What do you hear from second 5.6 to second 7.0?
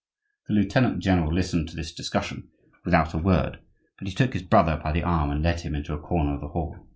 into a corner of the hall.